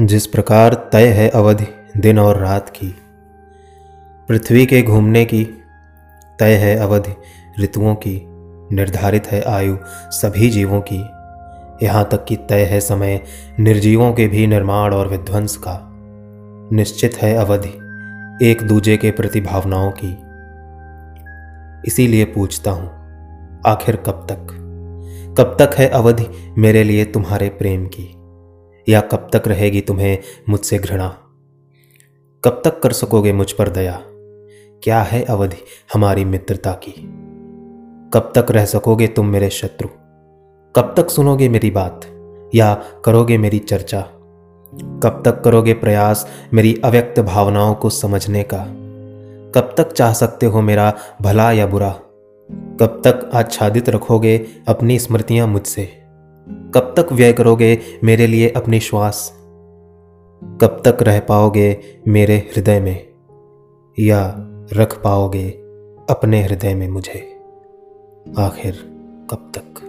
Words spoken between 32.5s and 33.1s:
तक कर